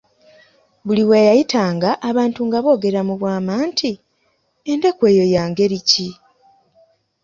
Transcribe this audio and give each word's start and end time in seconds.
Buli 0.85 1.03
we 1.09 1.17
yayitanga 1.29 1.89
abantu 2.09 2.39
nga 2.47 2.57
boogera 2.65 2.99
mu 3.07 3.13
bwama 3.19 3.53
nti, 3.69 3.91
endeku 4.71 5.01
eyo 5.11 5.25
ya 5.33 5.43
ngeri 5.49 5.79
ki? 5.89 6.07